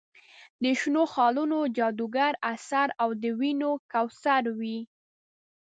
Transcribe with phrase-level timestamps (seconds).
[0.63, 4.79] د شنو خالونو جادوګر اثر او د ونیو کوثر وي.